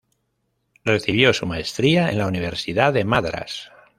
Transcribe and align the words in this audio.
Recibió 0.83 1.31
su 1.31 1.45
maestría 1.45 2.09
en 2.09 2.17
la 2.17 2.25
Universidad 2.25 2.91
de 2.91 3.03
Madras. 3.05 3.71